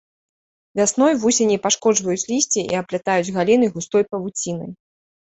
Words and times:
Вясной 0.79 1.13
вусені 1.23 1.57
пашкоджваюць 1.65 2.25
лісце 2.31 2.63
і 2.63 2.73
аплятаюць 2.81 3.33
галіны 3.35 3.69
густой 3.75 4.03
павуцінай. 4.15 4.71